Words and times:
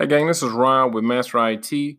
Hey, 0.00 0.06
gang, 0.06 0.28
this 0.28 0.42
is 0.42 0.50
Rob 0.50 0.94
with 0.94 1.04
Master 1.04 1.46
IT. 1.46 1.98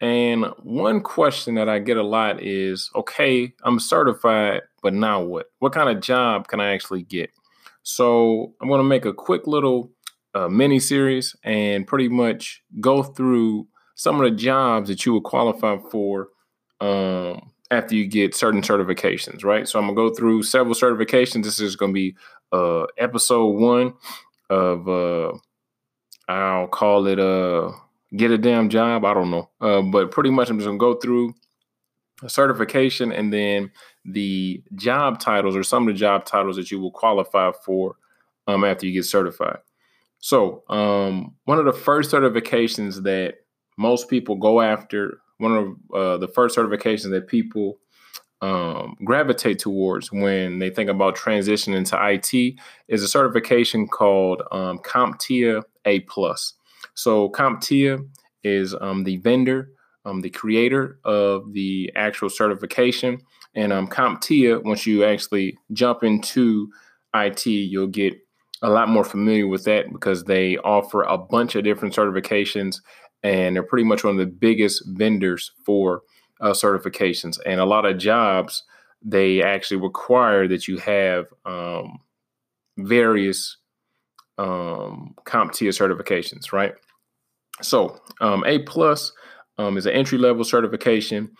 And 0.00 0.44
one 0.62 1.00
question 1.00 1.56
that 1.56 1.68
I 1.68 1.80
get 1.80 1.96
a 1.96 2.02
lot 2.04 2.40
is 2.40 2.88
okay, 2.94 3.52
I'm 3.64 3.80
certified, 3.80 4.62
but 4.84 4.94
now 4.94 5.20
what? 5.22 5.46
What 5.58 5.72
kind 5.72 5.88
of 5.88 6.00
job 6.00 6.46
can 6.46 6.60
I 6.60 6.72
actually 6.72 7.02
get? 7.02 7.30
So 7.82 8.54
I'm 8.62 8.68
going 8.68 8.78
to 8.78 8.84
make 8.84 9.04
a 9.04 9.12
quick 9.12 9.48
little 9.48 9.90
uh, 10.32 10.46
mini 10.46 10.78
series 10.78 11.34
and 11.42 11.88
pretty 11.88 12.08
much 12.08 12.62
go 12.80 13.02
through 13.02 13.66
some 13.96 14.20
of 14.20 14.30
the 14.30 14.36
jobs 14.36 14.88
that 14.88 15.04
you 15.04 15.14
would 15.14 15.24
qualify 15.24 15.76
for 15.90 16.28
um, 16.80 17.50
after 17.72 17.96
you 17.96 18.06
get 18.06 18.36
certain 18.36 18.62
certifications, 18.62 19.42
right? 19.42 19.66
So 19.66 19.80
I'm 19.80 19.92
going 19.92 19.96
to 19.96 20.12
go 20.12 20.14
through 20.14 20.44
several 20.44 20.76
certifications. 20.76 21.42
This 21.42 21.58
is 21.58 21.74
going 21.74 21.90
to 21.90 21.94
be 21.94 22.16
uh, 22.52 22.84
episode 22.96 23.58
one 23.58 23.94
of. 24.48 24.88
Uh, 24.88 25.32
I'll 26.30 26.68
call 26.68 27.06
it 27.06 27.18
a 27.18 27.72
get 28.16 28.30
a 28.30 28.38
damn 28.38 28.68
job. 28.68 29.04
I 29.04 29.14
don't 29.14 29.30
know. 29.30 29.50
Uh, 29.60 29.82
but 29.82 30.10
pretty 30.10 30.30
much 30.30 30.50
I'm 30.50 30.58
just 30.58 30.66
gonna 30.66 30.78
go 30.78 30.94
through 30.94 31.34
a 32.22 32.28
certification 32.28 33.12
and 33.12 33.32
then 33.32 33.70
the 34.04 34.62
job 34.74 35.20
titles 35.20 35.56
or 35.56 35.62
some 35.62 35.88
of 35.88 35.94
the 35.94 35.98
job 35.98 36.24
titles 36.24 36.56
that 36.56 36.70
you 36.70 36.78
will 36.80 36.90
qualify 36.90 37.50
for 37.64 37.96
um, 38.46 38.64
after 38.64 38.86
you 38.86 38.92
get 38.92 39.04
certified. 39.04 39.58
So 40.18 40.62
um, 40.68 41.34
one 41.44 41.58
of 41.58 41.64
the 41.64 41.72
first 41.72 42.10
certifications 42.10 43.02
that 43.04 43.36
most 43.78 44.08
people 44.08 44.36
go 44.36 44.60
after, 44.60 45.18
one 45.38 45.56
of 45.56 45.94
uh, 45.94 46.16
the 46.18 46.28
first 46.28 46.56
certifications 46.56 47.10
that 47.10 47.26
people 47.26 47.78
um, 48.42 48.96
gravitate 49.04 49.58
towards 49.58 50.10
when 50.10 50.58
they 50.58 50.70
think 50.70 50.88
about 50.88 51.16
transitioning 51.16 51.88
to 51.90 52.08
IT 52.12 52.54
is 52.88 53.02
a 53.02 53.08
certification 53.08 53.86
called 53.86 54.42
um, 54.50 54.78
CompTIA 54.78 55.62
A. 55.86 56.06
So 56.94 57.30
CompTIA 57.30 58.08
is 58.42 58.74
um, 58.80 59.04
the 59.04 59.18
vendor, 59.18 59.70
um, 60.04 60.22
the 60.22 60.30
creator 60.30 60.98
of 61.04 61.52
the 61.52 61.92
actual 61.94 62.30
certification, 62.30 63.20
and 63.54 63.72
um, 63.72 63.86
CompTIA. 63.88 64.64
Once 64.64 64.86
you 64.86 65.04
actually 65.04 65.58
jump 65.72 66.02
into 66.02 66.70
IT, 67.14 67.46
you'll 67.46 67.88
get 67.88 68.14
a 68.62 68.70
lot 68.70 68.88
more 68.88 69.04
familiar 69.04 69.46
with 69.46 69.64
that 69.64 69.92
because 69.92 70.24
they 70.24 70.56
offer 70.58 71.02
a 71.02 71.18
bunch 71.18 71.54
of 71.54 71.64
different 71.64 71.94
certifications, 71.94 72.76
and 73.22 73.56
they're 73.56 73.62
pretty 73.62 73.84
much 73.84 74.04
one 74.04 74.14
of 74.14 74.18
the 74.18 74.26
biggest 74.26 74.82
vendors 74.86 75.52
for 75.64 76.02
uh, 76.40 76.50
certifications, 76.50 77.38
and 77.44 77.60
a 77.60 77.64
lot 77.64 77.84
of 77.84 77.98
jobs 77.98 78.64
they 79.02 79.42
actually 79.42 79.80
require 79.80 80.46
that 80.46 80.68
you 80.68 80.76
have 80.78 81.26
um, 81.46 82.00
various 82.76 83.56
um, 84.38 85.14
CompTIA 85.24 85.70
certifications, 85.70 86.52
right? 86.52 86.74
So 87.62 88.00
um, 88.20 88.44
A 88.46 88.60
plus 88.60 89.12
um, 89.58 89.76
is 89.76 89.86
an 89.86 89.92
entry 89.92 90.18
level 90.18 90.44
certification, 90.44 91.30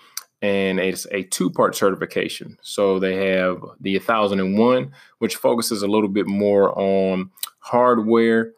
and 0.42 0.78
it's 0.78 1.06
a 1.10 1.22
two 1.24 1.50
part 1.50 1.74
certification. 1.74 2.58
So 2.62 2.98
they 2.98 3.30
have 3.30 3.62
the 3.80 3.96
1001, 3.98 4.92
which 5.18 5.36
focuses 5.36 5.82
a 5.82 5.88
little 5.88 6.08
bit 6.08 6.26
more 6.26 6.78
on 6.78 7.30
hardware, 7.60 8.52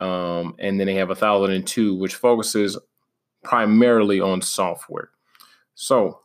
um, 0.00 0.54
and 0.58 0.78
then 0.78 0.86
they 0.86 0.94
have 0.94 1.08
1002, 1.08 1.94
which 1.94 2.14
focuses 2.14 2.78
primarily 3.44 4.20
on 4.20 4.42
software. 4.42 5.10
So 5.76 6.20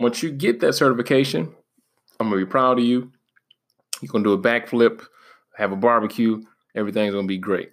once 0.00 0.22
you 0.22 0.32
get 0.32 0.60
that 0.60 0.72
certification, 0.72 1.54
I'm 2.18 2.30
gonna 2.30 2.44
be 2.44 2.50
proud 2.50 2.78
of 2.78 2.84
you. 2.84 3.12
You're 4.00 4.10
gonna 4.10 4.24
do 4.24 4.32
a 4.32 4.38
backflip, 4.38 5.04
have 5.56 5.70
a 5.72 5.76
barbecue, 5.76 6.42
everything's 6.74 7.14
gonna 7.14 7.26
be 7.26 7.38
great. 7.38 7.72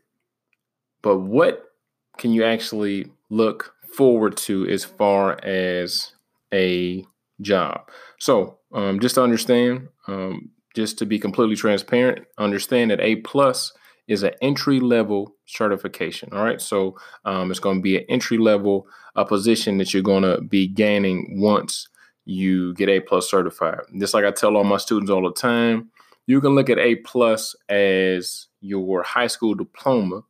But 1.02 1.19
what 1.19 1.72
can 2.17 2.33
you 2.33 2.44
actually 2.44 3.11
look 3.30 3.73
forward 3.95 4.36
to 4.38 4.67
as 4.67 4.83
far 4.83 5.44
as 5.44 6.11
a 6.53 7.06
job? 7.41 7.89
So 8.19 8.59
um, 8.74 9.00
just 9.00 9.16
to 9.16 9.24
understand, 9.24 9.88
um, 10.07 10.51
just 10.75 11.00
to 11.00 11.06
be 11.06 11.18
completely 11.18 11.56
transparent, 11.56 12.28
understand 12.38 12.91
that 12.91 13.00
A 13.00 13.16
plus 13.18 13.72
is 14.09 14.24
an 14.24 14.31
entry 14.42 14.80
level 14.80 15.36
certification. 15.46 16.30
All 16.34 16.44
right. 16.44 16.59
So 16.59 16.97
um, 17.25 17.52
it's 17.52 17.59
going 17.59 17.78
to 17.78 17.81
be 17.81 17.97
an 17.97 18.06
entry 18.09 18.40
level 18.40 18.88
a 19.16 19.24
position 19.24 19.78
that 19.78 19.94
you're 19.94 20.03
going 20.03 20.24
to 20.24 20.42
be 20.42 20.68
gaining 20.68 21.40
once 21.40 21.88
you 22.25 22.74
get 22.74 22.90
A 22.90 23.00
plus 23.00 23.30
certified. 23.30 23.81
Just 23.98 24.14
like 24.14 24.25
I 24.25 24.31
tell 24.31 24.58
all 24.58 24.64
my 24.64 24.78
students 24.78 25.12
all 25.12 25.22
the 25.22 25.34
time, 25.34 25.92
you 26.25 26.42
can 26.42 26.56
look 26.56 26.69
at 26.69 26.80
A 26.80 26.96
plus 26.96 27.56
as 27.69 28.48
your 28.62 29.03
high 29.03 29.28
school 29.28 29.53
diploma 29.53 30.22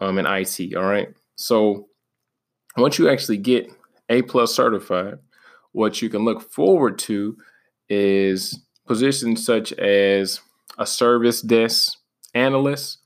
um, 0.00 0.18
in 0.18 0.26
IT. 0.26 0.74
All 0.76 0.84
right. 0.84 1.08
So 1.36 1.88
once 2.76 2.98
you 2.98 3.08
actually 3.08 3.38
get 3.38 3.70
A 4.08 4.22
plus 4.22 4.54
certified, 4.54 5.18
what 5.72 6.02
you 6.02 6.08
can 6.08 6.24
look 6.24 6.50
forward 6.50 6.98
to 7.00 7.36
is 7.88 8.60
positions 8.86 9.44
such 9.44 9.72
as 9.74 10.40
a 10.78 10.86
service 10.86 11.40
desk 11.40 11.98
analyst, 12.34 12.98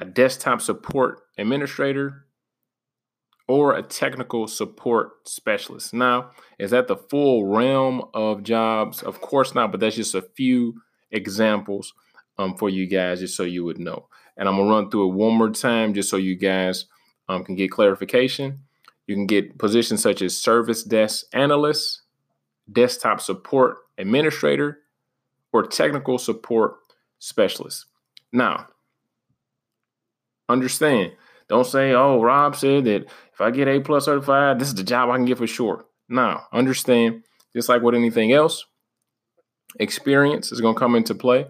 a 0.00 0.04
desktop 0.04 0.60
support 0.60 1.20
administrator, 1.38 2.26
or 3.50 3.74
a 3.74 3.82
technical 3.82 4.46
support 4.46 5.28
specialist. 5.28 5.92
Now, 5.92 6.30
is 6.60 6.70
that 6.70 6.86
the 6.86 6.96
full 6.96 7.46
realm 7.46 8.02
of 8.14 8.44
jobs? 8.44 9.02
Of 9.02 9.20
course 9.20 9.56
not, 9.56 9.72
but 9.72 9.80
that's 9.80 9.96
just 9.96 10.14
a 10.14 10.22
few 10.22 10.80
examples 11.10 11.92
um, 12.38 12.56
for 12.56 12.68
you 12.68 12.86
guys, 12.86 13.18
just 13.18 13.36
so 13.36 13.42
you 13.42 13.64
would 13.64 13.78
know. 13.78 14.06
And 14.36 14.48
I'm 14.48 14.56
gonna 14.56 14.70
run 14.70 14.88
through 14.88 15.10
it 15.10 15.14
one 15.14 15.34
more 15.34 15.50
time, 15.50 15.94
just 15.94 16.08
so 16.08 16.16
you 16.16 16.36
guys 16.36 16.84
um, 17.28 17.44
can 17.44 17.56
get 17.56 17.72
clarification. 17.72 18.60
You 19.08 19.16
can 19.16 19.26
get 19.26 19.58
positions 19.58 20.00
such 20.00 20.22
as 20.22 20.36
service 20.36 20.84
desk 20.84 21.26
analyst, 21.32 22.02
desktop 22.70 23.20
support 23.20 23.78
administrator, 23.98 24.78
or 25.52 25.66
technical 25.66 26.18
support 26.18 26.76
specialist. 27.18 27.86
Now, 28.32 28.68
understand. 30.50 31.12
Don't 31.48 31.66
say, 31.66 31.92
"Oh, 31.92 32.22
Rob 32.22 32.54
said 32.56 32.84
that 32.84 33.04
if 33.32 33.40
I 33.40 33.50
get 33.50 33.68
A 33.68 33.80
plus 33.80 34.04
certified, 34.04 34.58
this 34.58 34.68
is 34.68 34.74
the 34.74 34.84
job 34.84 35.10
I 35.10 35.16
can 35.16 35.24
get 35.24 35.38
for 35.38 35.46
sure." 35.46 35.84
Now, 36.08 36.46
understand. 36.52 37.24
Just 37.54 37.68
like 37.68 37.82
with 37.82 37.94
anything 37.94 38.32
else, 38.32 38.64
experience 39.78 40.52
is 40.52 40.60
going 40.60 40.74
to 40.74 40.78
come 40.78 40.94
into 40.94 41.14
play. 41.14 41.46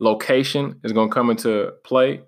Location 0.00 0.80
is 0.84 0.92
going 0.92 1.10
to 1.10 1.14
come 1.14 1.30
into 1.30 1.72
play. 1.84 2.22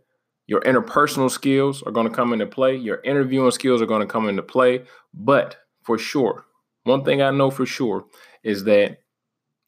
Your 0.46 0.60
interpersonal 0.62 1.30
skills 1.30 1.82
are 1.82 1.90
going 1.90 2.08
to 2.08 2.14
come 2.14 2.32
into 2.32 2.46
play. 2.46 2.76
Your 2.76 3.00
interviewing 3.04 3.50
skills 3.50 3.82
are 3.82 3.86
going 3.86 4.00
to 4.00 4.06
come 4.06 4.28
into 4.28 4.42
play. 4.42 4.84
But 5.12 5.56
for 5.82 5.98
sure, 5.98 6.44
one 6.84 7.04
thing 7.04 7.20
I 7.20 7.30
know 7.30 7.50
for 7.50 7.66
sure 7.66 8.06
is 8.42 8.64
that 8.64 8.98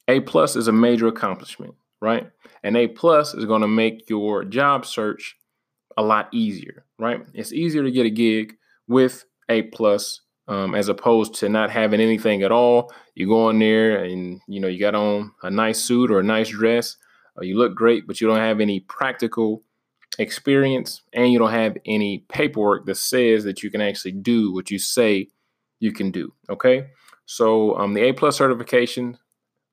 A 0.07 0.19
plus 0.21 0.55
is 0.55 0.67
a 0.67 0.71
major 0.71 1.07
accomplishment, 1.07 1.75
right? 2.01 2.29
And 2.63 2.75
A 2.75 2.87
plus 2.87 3.33
is 3.33 3.45
going 3.45 3.61
to 3.61 3.67
make 3.67 4.09
your 4.09 4.43
job 4.43 4.85
search 4.85 5.35
a 5.97 6.03
lot 6.03 6.29
easier, 6.33 6.85
right? 6.99 7.21
It's 7.33 7.53
easier 7.53 7.83
to 7.83 7.91
get 7.91 8.05
a 8.05 8.09
gig 8.09 8.55
with 8.87 9.25
A 9.49 9.63
plus 9.63 10.21
um, 10.47 10.75
as 10.75 10.89
opposed 10.89 11.35
to 11.35 11.49
not 11.49 11.69
having 11.69 12.01
anything 12.01 12.43
at 12.43 12.51
all. 12.51 12.91
You 13.15 13.27
go 13.27 13.49
in 13.49 13.59
there 13.59 14.03
and 14.03 14.41
you 14.47 14.59
know 14.59 14.67
you 14.67 14.79
got 14.79 14.95
on 14.95 15.31
a 15.43 15.49
nice 15.49 15.81
suit 15.81 16.11
or 16.11 16.19
a 16.19 16.23
nice 16.23 16.49
dress, 16.49 16.97
or 17.35 17.43
you 17.43 17.57
look 17.57 17.75
great, 17.75 18.05
but 18.07 18.19
you 18.19 18.27
don't 18.27 18.37
have 18.37 18.59
any 18.59 18.81
practical 18.81 19.63
experience 20.19 21.01
and 21.13 21.31
you 21.31 21.39
don't 21.39 21.51
have 21.51 21.77
any 21.85 22.25
paperwork 22.29 22.85
that 22.85 22.97
says 22.97 23.45
that 23.45 23.63
you 23.63 23.71
can 23.71 23.81
actually 23.81 24.11
do 24.11 24.53
what 24.53 24.69
you 24.69 24.77
say 24.77 25.29
you 25.79 25.93
can 25.93 26.11
do. 26.11 26.33
Okay, 26.49 26.87
so 27.25 27.77
um, 27.77 27.93
the 27.93 28.01
A 28.01 28.13
plus 28.13 28.37
certification, 28.37 29.17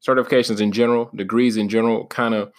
certifications 0.06 0.60
in 0.60 0.70
general, 0.70 1.10
degrees 1.14 1.56
in 1.56 1.68
general, 1.68 2.06
kind 2.06 2.34
of 2.34 2.52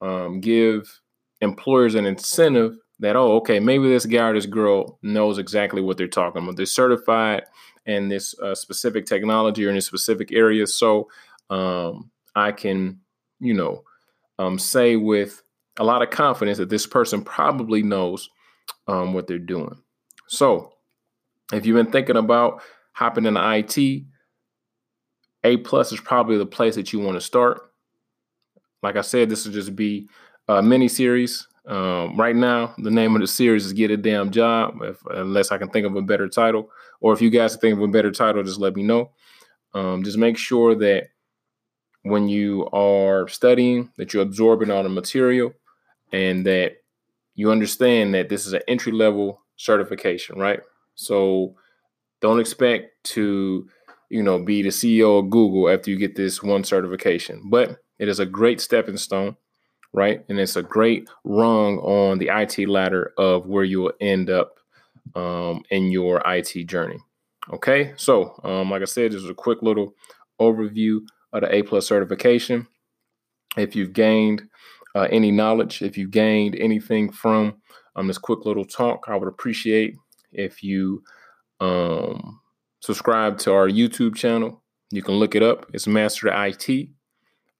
um, 0.00 0.40
give 0.40 1.00
employers 1.40 1.94
an 1.94 2.04
incentive 2.04 2.76
that 3.04 3.16
oh 3.16 3.36
okay 3.36 3.60
maybe 3.60 3.88
this 3.88 4.06
guy 4.06 4.28
or 4.28 4.34
this 4.34 4.46
girl 4.46 4.98
knows 5.02 5.38
exactly 5.38 5.80
what 5.80 5.96
they're 5.96 6.08
talking 6.08 6.42
about. 6.42 6.56
They're 6.56 6.66
certified 6.66 7.44
in 7.86 8.08
this 8.08 8.38
uh, 8.40 8.54
specific 8.54 9.06
technology 9.06 9.66
or 9.66 9.70
in 9.70 9.76
a 9.76 9.80
specific 9.80 10.32
area. 10.32 10.66
So 10.66 11.08
um, 11.50 12.10
i 12.34 12.50
can 12.50 13.00
you 13.38 13.54
know 13.54 13.84
um, 14.38 14.58
say 14.58 14.96
with 14.96 15.42
a 15.78 15.84
lot 15.84 16.02
of 16.02 16.10
confidence 16.10 16.58
that 16.58 16.70
this 16.70 16.86
person 16.86 17.22
probably 17.22 17.82
knows 17.82 18.30
um, 18.88 19.12
what 19.12 19.26
they're 19.26 19.38
doing. 19.38 19.76
So 20.28 20.72
if 21.52 21.66
you've 21.66 21.76
been 21.76 21.92
thinking 21.92 22.16
about 22.16 22.62
hopping 22.92 23.26
into 23.26 23.40
it 23.40 24.04
a 25.44 25.58
plus 25.58 25.92
is 25.92 26.00
probably 26.00 26.38
the 26.38 26.46
place 26.46 26.74
that 26.74 26.92
you 26.92 27.00
want 27.00 27.16
to 27.16 27.20
start. 27.20 27.60
Like 28.82 28.96
i 28.96 29.02
said 29.02 29.28
this 29.28 29.44
will 29.44 29.52
just 29.52 29.76
be 29.76 30.08
a 30.48 30.62
mini 30.62 30.88
series 30.88 31.46
um, 31.66 32.16
right 32.18 32.36
now, 32.36 32.74
the 32.78 32.90
name 32.90 33.14
of 33.14 33.20
the 33.20 33.26
series 33.26 33.64
is 33.64 33.72
"Get 33.72 33.90
a 33.90 33.96
Damn 33.96 34.30
Job." 34.30 34.78
If, 34.82 35.02
unless 35.06 35.50
I 35.50 35.58
can 35.58 35.70
think 35.70 35.86
of 35.86 35.96
a 35.96 36.02
better 36.02 36.28
title, 36.28 36.70
or 37.00 37.12
if 37.12 37.22
you 37.22 37.30
guys 37.30 37.56
think 37.56 37.76
of 37.76 37.82
a 37.82 37.88
better 37.88 38.10
title, 38.10 38.42
just 38.42 38.60
let 38.60 38.76
me 38.76 38.82
know. 38.82 39.10
Um, 39.72 40.04
just 40.04 40.18
make 40.18 40.36
sure 40.36 40.74
that 40.74 41.08
when 42.02 42.28
you 42.28 42.68
are 42.72 43.26
studying, 43.28 43.90
that 43.96 44.12
you're 44.12 44.22
absorbing 44.22 44.70
all 44.70 44.82
the 44.82 44.88
material, 44.90 45.52
and 46.12 46.44
that 46.46 46.76
you 47.34 47.50
understand 47.50 48.14
that 48.14 48.28
this 48.28 48.46
is 48.46 48.52
an 48.52 48.62
entry 48.68 48.92
level 48.92 49.40
certification, 49.56 50.38
right? 50.38 50.60
So 50.94 51.56
don't 52.20 52.40
expect 52.40 52.92
to, 53.04 53.68
you 54.10 54.22
know, 54.22 54.38
be 54.38 54.62
the 54.62 54.68
CEO 54.68 55.18
of 55.18 55.30
Google 55.30 55.68
after 55.68 55.90
you 55.90 55.96
get 55.96 56.14
this 56.14 56.42
one 56.42 56.62
certification, 56.62 57.42
but 57.46 57.78
it 57.98 58.08
is 58.08 58.20
a 58.20 58.26
great 58.26 58.60
stepping 58.60 58.96
stone, 58.96 59.36
right? 59.94 60.24
And 60.28 60.38
it's 60.38 60.56
a 60.56 60.62
great 60.62 61.08
rung 61.22 61.78
on 61.78 62.18
the 62.18 62.28
IT 62.28 62.68
ladder 62.68 63.12
of 63.16 63.46
where 63.46 63.64
you 63.64 63.80
will 63.80 63.92
end 64.00 64.28
up 64.28 64.58
um, 65.14 65.62
in 65.70 65.90
your 65.90 66.20
IT 66.26 66.66
journey. 66.66 66.98
Okay, 67.52 67.92
so 67.96 68.38
um, 68.42 68.70
like 68.70 68.82
I 68.82 68.86
said, 68.86 69.12
this 69.12 69.22
is 69.22 69.30
a 69.30 69.34
quick 69.34 69.62
little 69.62 69.94
overview 70.40 71.00
of 71.32 71.42
the 71.42 71.54
A 71.54 71.62
plus 71.62 71.86
certification. 71.86 72.66
If 73.56 73.76
you've 73.76 73.92
gained 73.92 74.42
uh, 74.96 75.06
any 75.10 75.30
knowledge, 75.30 75.80
if 75.80 75.96
you've 75.96 76.10
gained 76.10 76.56
anything 76.56 77.12
from 77.12 77.56
um, 77.94 78.08
this 78.08 78.18
quick 78.18 78.44
little 78.44 78.64
talk, 78.64 79.04
I 79.06 79.16
would 79.16 79.28
appreciate 79.28 79.94
if 80.32 80.62
you 80.62 81.04
um, 81.60 82.40
subscribe 82.80 83.38
to 83.40 83.52
our 83.52 83.68
YouTube 83.68 84.16
channel. 84.16 84.60
You 84.90 85.02
can 85.02 85.14
look 85.14 85.36
it 85.36 85.42
up. 85.42 85.66
It's 85.72 85.86
Master 85.86 86.28
IT. 86.28 86.88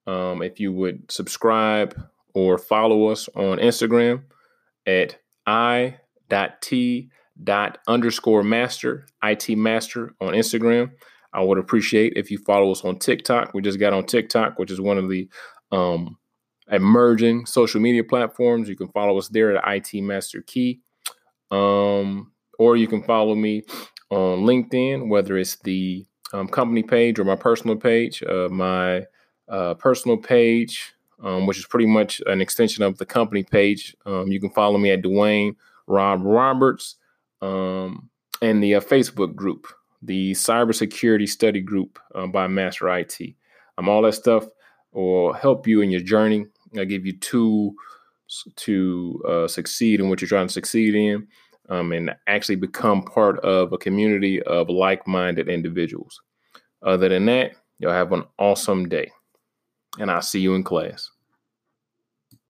Um, 0.07 0.43
if 0.43 0.59
you 0.59 0.73
would 0.73 1.11
subscribe 1.13 1.95
or 2.35 2.59
follow 2.59 3.07
us 3.07 3.29
on 3.35 3.59
Instagram 3.59 4.23
at 4.87 5.19
i.t 5.47 7.11
dot 7.43 7.79
underscore 7.89 8.43
master 8.43 9.07
it 9.23 9.57
master 9.57 10.15
on 10.21 10.35
Instagram. 10.35 10.93
I 11.33 11.43
would 11.43 11.59
appreciate 11.59 12.13
if 12.17 12.31
you 12.31 12.39
follow 12.39 12.71
us 12.71 12.85
on 12.85 12.99
TikTok. 12.99 13.55
We 13.55 13.63
just 13.63 13.81
got 13.81 13.93
on 13.93 14.07
TikTok, 14.07 14.59
which 14.59 14.71
is 14.71 14.81
one 14.81 14.99
of 14.99 15.09
the 15.09 15.29
um, 15.73 16.17
emerging 16.71 17.47
social 17.47 17.81
media 17.81 18.05
platforms. 18.05 18.69
You 18.69 18.77
can 18.77 18.89
follow 18.89 19.19
us 19.19 19.29
there 19.29 19.57
at 19.57 19.77
IT 19.77 20.01
Master 20.01 20.43
Key. 20.43 20.81
Um, 21.51 22.33
or 22.59 22.77
you 22.77 22.87
can 22.87 23.03
follow 23.03 23.35
me 23.35 23.65
on 24.11 24.41
LinkedIn, 24.41 25.09
whether 25.09 25.37
it's 25.37 25.57
the 25.57 26.07
um, 26.33 26.49
company 26.49 26.83
page 26.83 27.19
or 27.19 27.25
my 27.25 27.37
personal 27.37 27.77
page. 27.77 28.23
Uh, 28.23 28.49
my 28.49 29.05
uh, 29.49 29.75
personal 29.75 30.17
page, 30.17 30.94
um, 31.23 31.47
which 31.47 31.59
is 31.59 31.67
pretty 31.67 31.87
much 31.87 32.21
an 32.27 32.41
extension 32.41 32.83
of 32.83 32.99
the 32.99 33.07
company 33.07 33.43
page. 33.43 33.95
Um, 34.07 34.29
you 34.29 34.41
can 34.41 34.51
follow 34.51 34.79
me 34.79 34.91
at 34.91 35.03
Dwayne 35.03 35.57
Rob 35.87 36.23
Roberts 36.25 36.97
um, 37.41 38.09
and 38.41 38.63
the 38.63 38.77
uh, 38.77 38.81
Facebook 38.81 39.35
group, 39.35 39.67
the 40.03 40.33
Cybersecurity 40.33 41.29
Study 41.29 41.61
Group 41.61 41.99
uh, 42.15 42.27
by 42.27 42.47
Master 42.47 42.89
IT. 42.97 43.19
Um, 43.79 43.89
all 43.89 44.03
that 44.03 44.15
stuff 44.15 44.47
will 44.93 45.33
help 45.33 45.67
you 45.67 45.81
in 45.81 45.91
your 45.91 46.01
journey. 46.01 46.47
I 46.79 46.85
give 46.85 47.07
you 47.07 47.17
tools 47.19 47.75
to 48.57 49.23
uh, 49.29 49.49
succeed 49.49 50.01
in 50.01 50.09
what 50.09 50.21
you're 50.21 50.29
trying 50.29 50.49
to 50.49 50.53
succeed 50.53 50.95
in 50.95 51.29
um, 51.69 51.93
and 51.93 52.15
actually 52.27 52.57
become 52.57 53.03
part 53.03 53.39
of 53.41 53.73
a 53.73 53.79
community 53.79 54.43
of 54.43 54.69
like 54.69 55.07
minded 55.07 55.49
individuals. 55.49 56.21
Other 56.83 57.09
than 57.09 57.27
that, 57.27 57.53
you'll 57.79 57.93
have 57.93 58.13
an 58.13 58.25
awesome 58.39 58.89
day. 58.89 59.11
And 59.99 60.11
I'll 60.11 60.23
see 60.23 60.41
you 60.41 60.55
in 60.55 60.65
class. 60.65 61.11